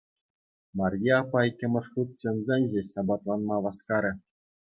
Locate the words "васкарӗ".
3.67-4.11